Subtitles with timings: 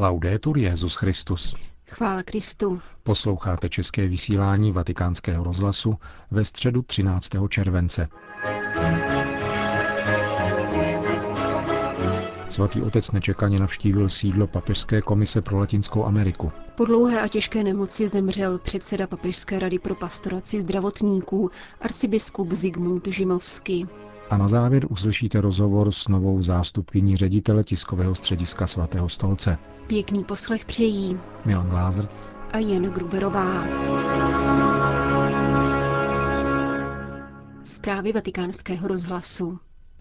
[0.00, 1.54] Laudetur Jezus Christus.
[1.90, 2.80] Chvála Kristu.
[3.02, 5.96] Posloucháte české vysílání Vatikánského rozhlasu
[6.30, 7.30] ve středu 13.
[7.48, 8.08] července.
[12.48, 16.52] Svatý otec nečekaně navštívil sídlo Papežské komise pro Latinskou Ameriku.
[16.74, 23.86] Po dlouhé a těžké nemoci zemřel předseda Papežské rady pro pastoraci zdravotníků arcibiskup Zigmund Žimovský.
[24.30, 29.58] A na závěr uslyšíte rozhovor s novou zástupkyní ředitele tiskového střediska svatého stolce.
[29.86, 32.08] Pěkný poslech přejí Milan Glázer
[32.52, 33.64] a Jen Gruberová.
[37.64, 39.58] Zprávy vatikánského rozhlasu.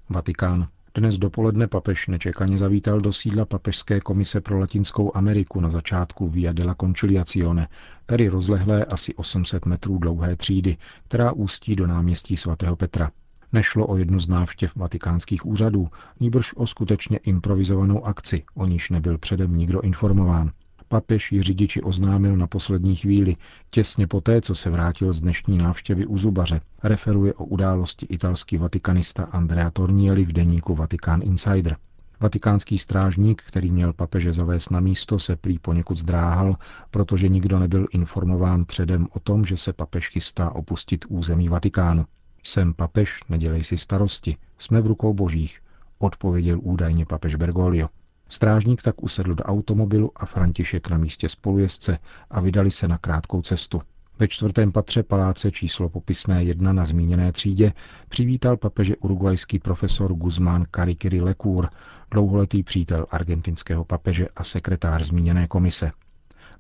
[0.10, 0.68] Vatikán.
[0.94, 6.54] Dnes dopoledne papež nečekaně zavítal do sídla Papežské komise pro Latinskou Ameriku na začátku Via
[6.54, 7.68] della Conciliazione,
[8.06, 13.12] tedy rozlehlé asi 800 metrů dlouhé třídy, která ústí do náměstí svatého Petra.
[13.54, 15.88] Nešlo o jednu z návštěv vatikánských úřadů,
[16.20, 20.52] níbrž o skutečně improvizovanou akci, o níž nebyl předem nikdo informován.
[20.88, 23.36] Papež ji řidiči oznámil na poslední chvíli,
[23.70, 26.62] těsně poté, co se vrátil z dnešní návštěvy u zubaře.
[26.84, 31.78] Referuje o události italský vatikanista Andrea Tornielli v deníku Vatican Insider.
[32.20, 36.56] Vatikánský strážník, který měl papeže zavést na místo, se prý poněkud zdráhal,
[36.92, 42.06] protože nikdo nebyl informován předem o tom, že se papež chystá opustit území Vatikánu.
[42.50, 45.62] Jsem papež, nedělej si starosti, jsme v rukou božích,
[46.00, 47.90] odpověděl údajně papež Bergoglio.
[48.30, 53.42] Strážník tak usedl do automobilu a František na místě spolujezdce a vydali se na krátkou
[53.42, 53.82] cestu.
[54.20, 57.74] Ve čtvrtém patře paláce číslo popisné jedna na zmíněné třídě
[58.10, 61.70] přivítal papeže urugvajský profesor Guzmán Karikiri Lecour,
[62.12, 65.92] dlouholetý přítel argentinského papeže a sekretář zmíněné komise.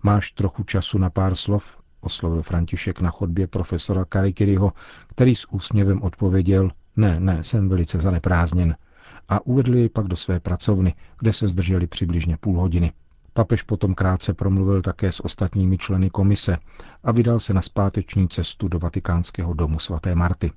[0.03, 1.78] Máš trochu času na pár slov?
[2.01, 4.73] Oslovil František na chodbě profesora Karikiriho,
[5.07, 8.75] který s úsměvem odpověděl, ne, ne, jsem velice zaneprázdněn.
[9.29, 12.91] A uvedli jej pak do své pracovny, kde se zdrželi přibližně půl hodiny.
[13.33, 16.57] Papež potom krátce promluvil také s ostatními členy komise
[17.03, 20.51] a vydal se na zpáteční cestu do vatikánského domu svaté Marty.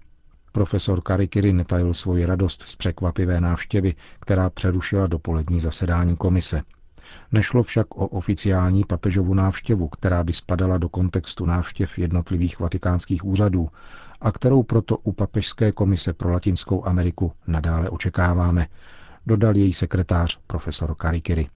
[0.53, 6.62] Profesor Karikiri netajil svoji radost z překvapivé návštěvy, která přerušila dopolední zasedání komise.
[7.32, 13.69] Nešlo však o oficiální papežovu návštěvu, která by spadala do kontextu návštěv jednotlivých vatikánských úřadů
[14.20, 18.66] a kterou proto u Papežské komise pro Latinskou Ameriku nadále očekáváme,
[19.26, 21.48] dodal její sekretář profesor Karikiri.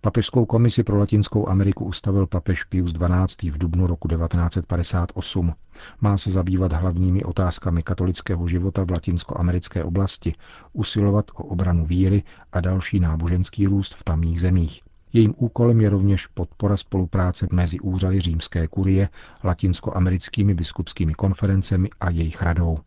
[0.00, 3.50] Papežskou komisi pro Latinskou Ameriku ustavil papež Pius XII.
[3.50, 5.54] v dubnu roku 1958.
[6.00, 10.34] Má se zabývat hlavními otázkami katolického života v latinskoamerické oblasti,
[10.72, 12.22] usilovat o obranu víry
[12.52, 14.89] a další náboženský růst v tamních zemích.
[15.12, 19.08] Jejím úkolem je rovněž podpora spolupráce mezi úřady římské kurie,
[19.44, 22.78] latinskoamerickými biskupskými konferencemi a jejich radou.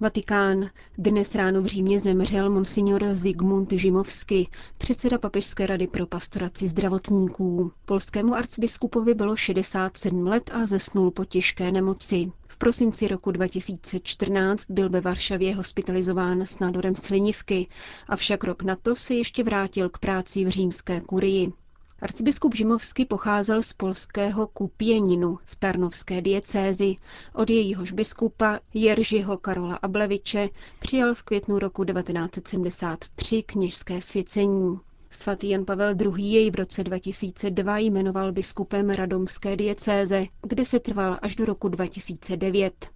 [0.00, 0.66] Vatikán.
[0.98, 4.48] Dnes ráno v Římě zemřel monsignor Zigmund Žimovsky,
[4.78, 7.72] předseda Papežské rady pro pastoraci zdravotníků.
[7.84, 12.32] Polskému arcibiskupovi bylo 67 let a zesnul po těžké nemoci.
[12.58, 17.68] Prosinci roku 2014 byl ve Varšavě hospitalizován s nádorem slinivky,
[18.08, 21.52] avšak rok na to se ještě vrátil k práci v římské kurii.
[22.02, 26.96] Arcibiskup Žimovsky pocházel z polského Kupěninu v Tarnovské diecézi.
[27.34, 30.48] Od jejíhož biskupa Jeržiho Karola Ableviče
[30.78, 34.78] přijal v květnu roku 1973 kněžské svěcení.
[35.10, 36.24] Svatý Jan Pavel II.
[36.34, 42.90] jej v roce 2002 jmenoval biskupem radomské diecéze, kde se trval až do roku 2009.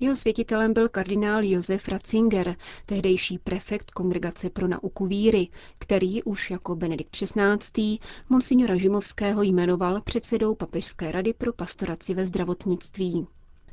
[0.00, 5.48] Jeho světitelem byl kardinál Josef Ratzinger, tehdejší prefekt Kongregace pro nauku víry,
[5.78, 7.98] který už jako Benedikt XVI.
[8.28, 13.26] monsignora Žimovského jmenoval předsedou Papežské rady pro pastoraci ve zdravotnictví.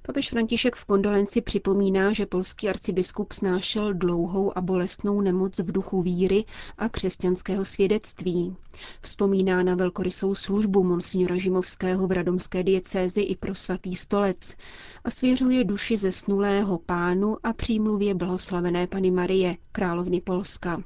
[0.10, 6.02] Papež František v kondolenci připomíná, že polský arcibiskup snášel dlouhou a bolestnou nemoc v duchu
[6.02, 6.46] víry
[6.78, 8.56] a křesťanského svědectví.
[9.02, 14.56] Vzpomíná na velkorysou službu monsignora Žimovského v radomské diecézi i pro svatý stolec
[15.04, 20.84] a svěřuje duši zesnulého pánu a přímluvě blahoslavené Pany Marie, královny Polska.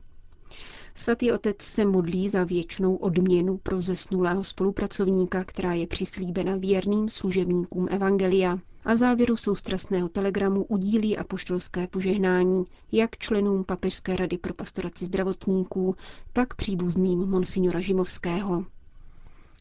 [0.95, 7.87] Svatý otec se modlí za věčnou odměnu pro zesnulého spolupracovníka, která je přislíbena věrným služebníkům
[7.91, 15.05] Evangelia a v závěru soustrasného telegramu udílí apoštolské požehnání jak členům Papežské rady pro pastoraci
[15.05, 15.95] zdravotníků,
[16.33, 18.65] tak příbuzným monsignora Žimovského.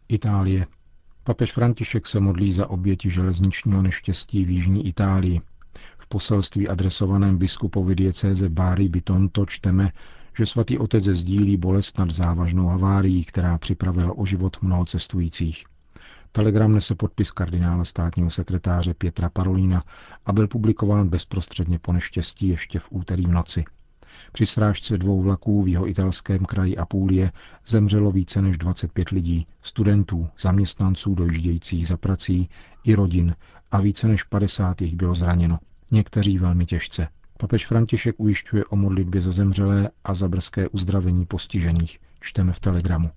[0.09, 0.67] Itálie.
[1.25, 5.41] Papež František se modlí za oběti železničního neštěstí v Jižní Itálii.
[5.97, 9.93] V poselství adresovaném biskupovi diecéze Bari Bitonto čteme,
[10.39, 15.65] že svatý otec sdílí bolest nad závažnou havárií, která připravila o život mnoho cestujících.
[16.33, 19.85] Telegram nese podpis kardinála státního sekretáře Pětra Parolína
[20.27, 23.65] a byl publikován bezprostředně po neštěstí ještě v úterý v noci.
[24.33, 27.33] Při srážce dvou vlaků v jeho italském kraji Apulie
[27.67, 32.49] zemřelo více než 25 lidí, studentů, zaměstnanců dojíždějících za prací
[32.85, 33.35] i rodin
[33.71, 35.59] a více než 50 jich bylo zraněno.
[35.91, 37.09] Někteří velmi těžce.
[37.43, 41.99] Papež František ujišťuje o modlitbě za zemřelé a za brzké uzdravení postižených.
[42.21, 43.11] Čteme v telegramu.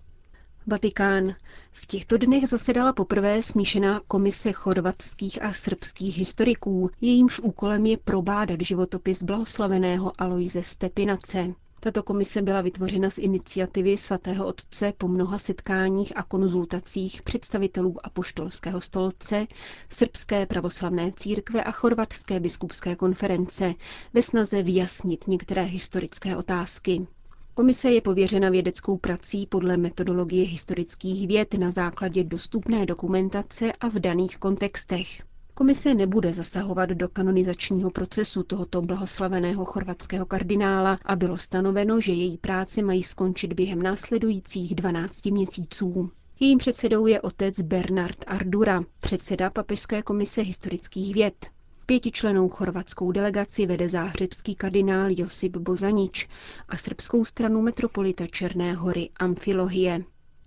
[0.68, 1.36] Vatikán.
[1.72, 8.62] V těchto dnech zasedala poprvé smíšená komise chorvatských a srbských historiků, jejímž úkolem je probádat
[8.62, 11.54] životopis blahoslaveného Aloise Stepinace.
[11.86, 18.82] Tato komise byla vytvořena z iniciativy svatého otce po mnoha setkáních a konzultacích představitelů apoštolského
[18.82, 19.48] stolce,
[19.90, 23.74] srbské pravoslavné církve a chorvatské biskupské konference
[24.14, 27.08] ve snaze vyjasnit některé historické otázky.
[27.54, 33.94] Komise je pověřena vědeckou prací podle metodologie historických věd na základě dostupné dokumentace a v
[34.00, 35.24] daných kontextech.
[35.58, 42.38] Komise nebude zasahovat do kanonizačního procesu tohoto blahoslaveného chorvatského kardinála a bylo stanoveno, že její
[42.38, 46.12] práce mají skončit během následujících 12 měsíců.
[46.40, 51.46] Jejím předsedou je otec Bernard Ardura, předseda Papežské komise historických věd.
[51.86, 56.28] Pětičlenou chorvatskou delegaci vede záhřebský kardinál Josip Bozanič
[56.70, 60.04] a srbskou stranu metropolita Černé hory Amfilohie.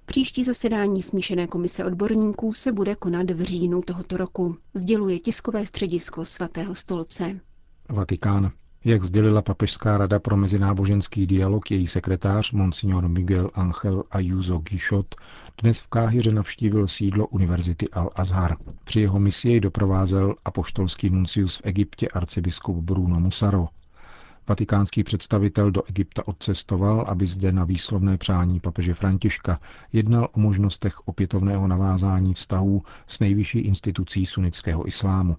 [0.09, 6.25] Příští zasedání smíšené komise odborníků se bude konat v říjnu tohoto roku, sděluje tiskové středisko
[6.25, 7.41] svatého stolce.
[7.89, 8.51] Vatikán.
[8.85, 15.15] Jak sdělila Papežská rada pro mezináboženský dialog, její sekretář Monsignor Miguel Angel Ayuso Guichot
[15.63, 18.57] dnes v Káhyře navštívil sídlo Univerzity Al-Azhar.
[18.85, 23.69] Při jeho misi jej doprovázel apoštolský nuncius v Egyptě arcibiskup Bruno Musaro.
[24.49, 29.61] Vatikánský představitel do Egypta odcestoval, aby zde na výslovné přání papeže Františka
[29.93, 35.37] jednal o možnostech opětovného navázání vztahů s nejvyšší institucí sunnického islámu.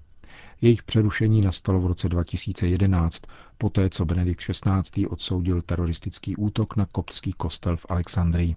[0.61, 3.23] Jejich přerušení nastalo v roce 2011,
[3.57, 5.07] poté co Benedikt XVI.
[5.07, 8.55] odsoudil teroristický útok na koptský kostel v Alexandrii.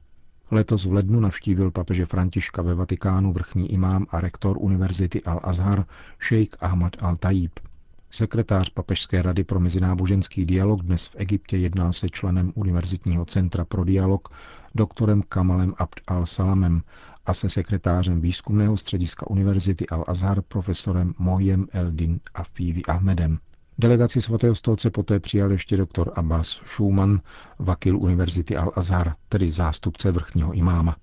[0.51, 5.85] Letos v lednu navštívil papeže Františka ve Vatikánu vrchní imám a rektor Univerzity Al-Azhar
[6.19, 7.72] šejk Ahmad al-Tajib.
[8.15, 13.85] Sekretář Papežské rady pro mezináboženský dialog dnes v Egyptě jednal se členem Univerzitního centra pro
[13.85, 14.29] dialog,
[14.75, 16.81] doktorem Kamalem Abd al-Salamem
[17.27, 23.39] a se sekretářem výzkumného střediska Univerzity Al-Azhar profesorem Mojem Eldin Afivi Ahmedem.
[23.79, 27.21] Delegaci svatého stolce poté přijal ještě doktor Abbas Schumann,
[27.59, 30.97] vakil Univerzity Al-Azhar, tedy zástupce vrchního imáma.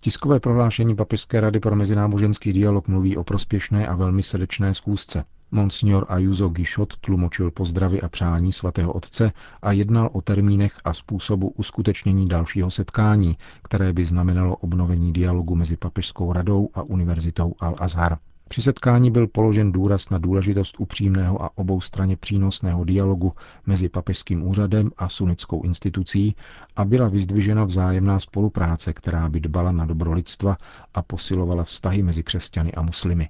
[0.00, 5.24] Tiskové prohlášení Papežské rady pro mezináboženský dialog mluví o prospěšné a velmi srdečné schůzce.
[5.54, 11.48] Monsignor Ayuso Gishot tlumočil pozdravy a přání svatého otce a jednal o termínech a způsobu
[11.48, 18.16] uskutečnění dalšího setkání, které by znamenalo obnovení dialogu mezi Papežskou radou a Univerzitou Al-Azhar.
[18.48, 23.32] Při setkání byl položen důraz na důležitost upřímného a oboustranně přínosného dialogu
[23.66, 26.36] mezi papežským úřadem a sunickou institucí
[26.76, 30.56] a byla vyzdvižena vzájemná spolupráce, která by dbala na dobro lidstva
[30.94, 33.28] a posilovala vztahy mezi křesťany a muslimy.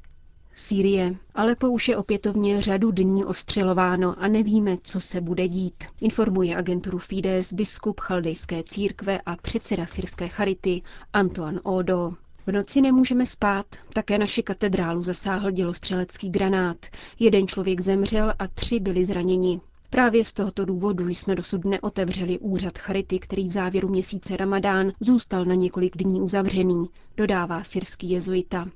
[0.56, 1.16] Sýrie.
[1.34, 6.98] Alepo už je opětovně řadu dní ostřelováno a nevíme, co se bude dít, informuje agenturu
[6.98, 12.12] Fides biskup chaldejské církve a předseda syrské charity Antoine Odo.
[12.46, 16.76] V noci nemůžeme spát, také naši katedrálu zasáhl dělostřelecký granát.
[17.18, 19.60] Jeden člověk zemřel a tři byli zraněni.
[19.90, 25.44] Právě z tohoto důvodu jsme dosud neotevřeli úřad Charity, který v závěru měsíce Ramadán zůstal
[25.44, 26.86] na několik dní uzavřený,
[27.16, 28.68] dodává syrský jezuita.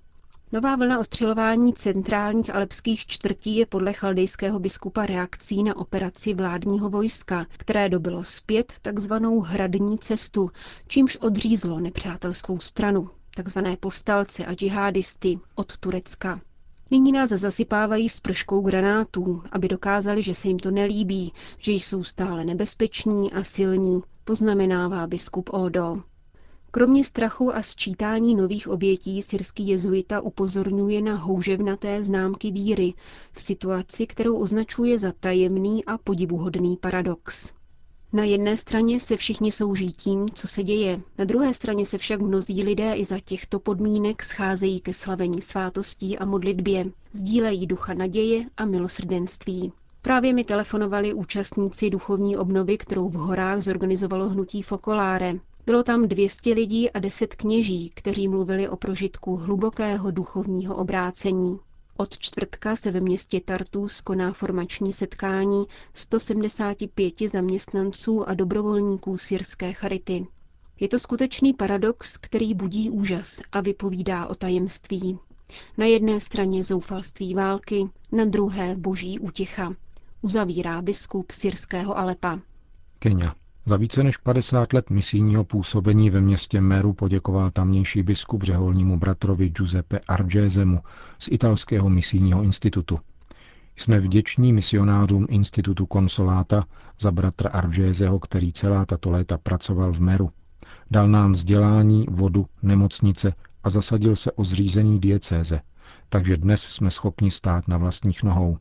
[0.53, 7.47] Nová vlna ostřelování centrálních alepských čtvrtí je podle chaldejského biskupa reakcí na operaci vládního vojska,
[7.51, 10.51] které dobilo zpět takzvanou hradní cestu,
[10.87, 16.41] čímž odřízlo nepřátelskou stranu, takzvané povstalce a džihadisty od Turecka.
[16.91, 22.05] Nyní nás zasypávají s prškou granátů, aby dokázali, že se jim to nelíbí, že jsou
[22.05, 26.03] stále nebezpeční a silní, poznamenává biskup Odo.
[26.71, 32.95] Kromě strachu a sčítání nových obětí syrský jezuita upozorňuje na houževnaté známky víry
[33.33, 37.53] v situaci, kterou označuje za tajemný a podivuhodný paradox.
[38.13, 42.21] Na jedné straně se všichni souží tím, co se děje, na druhé straně se však
[42.21, 48.45] mnozí lidé i za těchto podmínek scházejí ke slavení svátostí a modlitbě, sdílejí ducha naděje
[48.57, 49.73] a milosrdenství.
[50.03, 55.35] Právě mi telefonovali účastníci duchovní obnovy, kterou v horách zorganizovalo hnutí Fokoláre.
[55.69, 61.59] Bylo tam 200 lidí a 10 kněží, kteří mluvili o prožitku hlubokého duchovního obrácení.
[61.97, 70.27] Od čtvrtka se ve městě Tartus koná formační setkání 175 zaměstnanců a dobrovolníků syrské charity.
[70.81, 75.19] Je to skutečný paradox, který budí úžas a vypovídá o tajemství.
[75.79, 79.75] Na jedné straně zoufalství války, na druhé boží útěcha.
[80.23, 82.41] Uzavírá biskup syrského Alepa.
[82.99, 83.35] Kenia.
[83.69, 89.49] Za více než 50 let misijního působení ve městě Meru poděkoval tamnější biskup řeholnímu bratrovi
[89.49, 90.81] Giuseppe Argésemu
[91.19, 92.99] z italského misijního institutu.
[93.77, 96.65] Jsme vděční misionářům institutu Konsoláta
[97.01, 100.31] za bratra Argézeho, který celá tato léta pracoval v Meru.
[100.91, 103.33] Dal nám vzdělání, vodu, nemocnice
[103.65, 105.61] a zasadil se o zřízení diecéze,
[106.09, 108.59] takže dnes jsme schopni stát na vlastních nohou,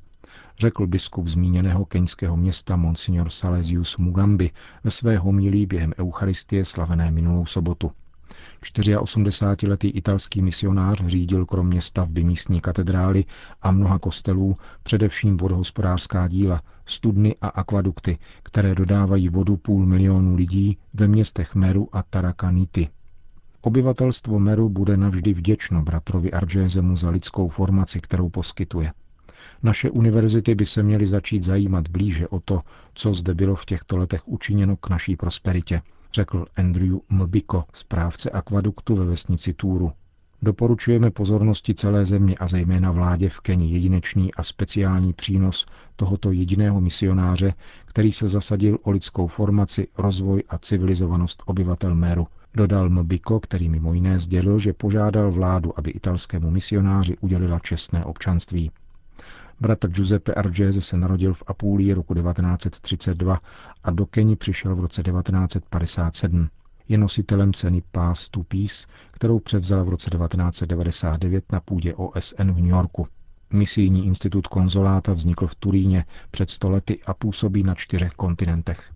[0.59, 4.51] řekl biskup zmíněného keňského města Monsignor Salesius Mugambi
[4.83, 7.91] ve své homilí během Eucharistie slavené minulou sobotu.
[8.61, 13.25] 84-letý italský misionář řídil kromě stavby místní katedrály
[13.61, 20.77] a mnoha kostelů především vodohospodářská díla, studny a akvadukty, které dodávají vodu půl milionu lidí
[20.93, 22.89] ve městech Meru a Tarakaniti.
[23.61, 28.91] Obyvatelstvo Meru bude navždy vděčno bratrovi Argézemu za lidskou formaci, kterou poskytuje.
[29.63, 32.61] Naše univerzity by se měly začít zajímat blíže o to,
[32.93, 35.81] co zde bylo v těchto letech učiněno k naší prosperitě,
[36.13, 39.91] řekl Andrew Mbiko, správce akvaduktu ve vesnici Túru.
[40.41, 46.81] Doporučujeme pozornosti celé země a zejména vládě v Keni jedinečný a speciální přínos tohoto jediného
[46.81, 47.53] misionáře,
[47.85, 53.93] který se zasadil o lidskou formaci, rozvoj a civilizovanost obyvatel Méru, dodal Mbiko, který mimo
[53.93, 58.71] jiné sdělil, že požádal vládu, aby italskému misionáři udělila čestné občanství.
[59.59, 63.39] Bratr Giuseppe Argese se narodil v Apulii roku 1932
[63.83, 66.49] a do Keni přišel v roce 1957.
[66.89, 72.55] Je nositelem ceny Pass to Peace, kterou převzala v roce 1999 na půdě OSN v
[72.57, 73.07] New Yorku.
[73.53, 78.91] Misijní institut konzoláta vznikl v Turíně před stolety a působí na čtyřech kontinentech.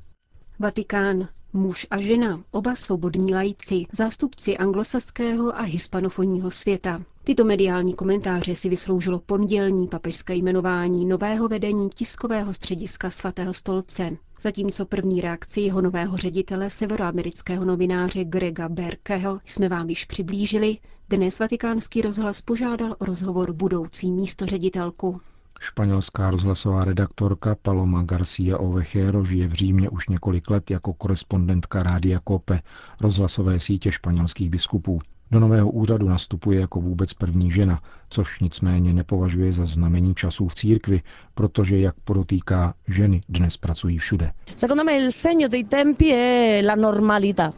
[0.60, 1.28] Vatikán.
[1.54, 7.02] Muž a žena, oba svobodní lajci, zástupci anglosaského a hispanofonního světa.
[7.24, 14.18] Tyto mediální komentáře si vysloužilo pondělní papežské jmenování nového vedení tiskového střediska svatého stolce.
[14.42, 20.78] Zatímco první reakci jeho nového ředitele severoamerického novináře Grega Berkeho jsme vám již přiblížili,
[21.10, 25.22] dnes vatikánský rozhlas požádal o rozhovor budoucí místoředitelku.
[25.64, 32.20] Španělská rozhlasová redaktorka Paloma García Ovejero žije v Římě už několik let jako korespondentka Rádia
[32.28, 32.62] Cope,
[33.02, 35.02] rozhlasové sítě španělských biskupů.
[35.32, 40.56] Do nového úřadu nastupuje jako vůbec první žena, což nicméně nepovažuje za znamení časů v
[40.56, 41.02] církvi,
[41.34, 44.32] protože, jak podotýká, ženy dnes pracují všude.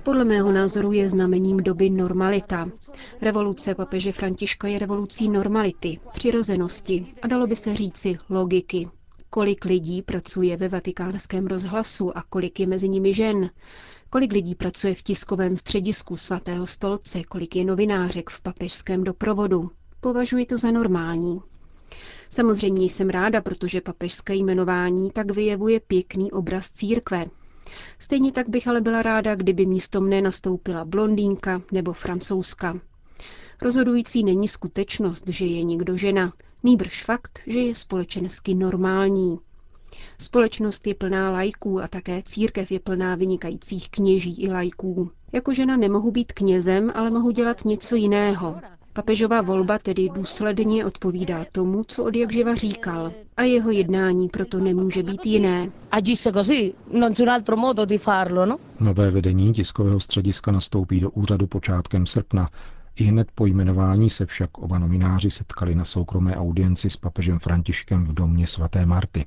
[0.03, 2.69] Podle mého názoru je znamením doby normalita.
[3.21, 8.87] Revoluce papeže Františka je revolucí normality, přirozenosti a dalo by se říci logiky.
[9.29, 13.49] Kolik lidí pracuje ve vatikánském rozhlasu a kolik je mezi nimi žen?
[14.13, 19.71] Kolik lidí pracuje v tiskovém středisku svatého stolce, kolik je novinářek v papežském doprovodu.
[20.01, 21.41] Považuji to za normální.
[22.29, 27.25] Samozřejmě jsem ráda, protože papežské jmenování tak vyjevuje pěkný obraz církve.
[27.99, 32.79] Stejně tak bych ale byla ráda, kdyby místo mne nastoupila blondýnka nebo francouzska.
[33.61, 39.39] Rozhodující není skutečnost, že je někdo žena, nýbrž fakt, že je společensky normální.
[40.17, 45.11] Společnost je plná lajků a také církev je plná vynikajících kněží i lajků.
[45.31, 48.55] Jako žena nemohu být knězem, ale mohu dělat něco jiného.
[48.93, 55.03] Papežová volba tedy důsledně odpovídá tomu, co od jakživa říkal, a jeho jednání proto nemůže
[55.03, 55.71] být jiné.
[58.45, 58.57] No?
[58.79, 62.49] Nové vedení tiskového střediska nastoupí do úřadu počátkem srpna
[62.95, 68.05] i hned po jmenování se však oba nomináři setkali na soukromé audienci s papežem Františkem
[68.05, 69.25] v domě svaté Marty.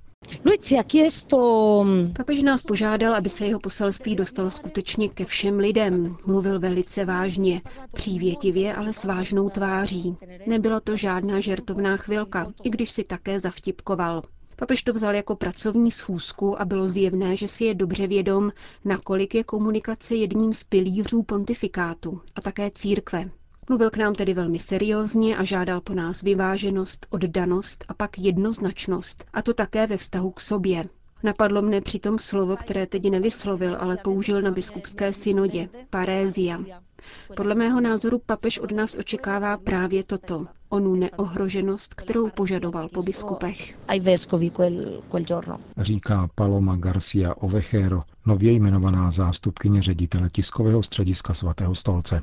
[2.16, 6.16] Papež nás požádal, aby se jeho poselství dostalo skutečně ke všem lidem.
[6.26, 7.62] Mluvil velice vážně,
[7.94, 10.16] přívětivě, ale s vážnou tváří.
[10.46, 14.22] Nebyla to žádná žertovná chvilka, i když si také zavtipkoval.
[14.56, 18.52] Papež to vzal jako pracovní schůzku a bylo zjevné, že si je dobře vědom,
[18.84, 23.30] nakolik je komunikace jedním z pilířů pontifikátu a také církve.
[23.68, 29.24] Mluvil k nám tedy velmi seriózně a žádal po nás vyváženost, oddanost a pak jednoznačnost,
[29.32, 30.84] a to také ve vztahu k sobě.
[31.22, 36.60] Napadlo mne přitom slovo, které teď nevyslovil, ale použil na biskupské synodě, parézia.
[37.36, 43.78] Podle mého názoru papež od nás očekává právě toto, onu neohroženost, kterou požadoval po biskupech.
[45.78, 52.22] Říká Paloma Garcia Ovejero, nově jmenovaná zástupkyně ředitele tiskového střediska svatého stolce.